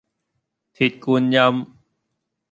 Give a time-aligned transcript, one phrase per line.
[0.75, 1.67] 鐵觀音